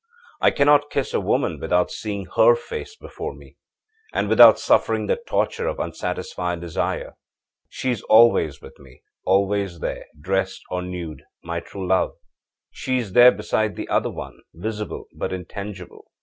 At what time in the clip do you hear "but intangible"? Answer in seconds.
15.13-16.05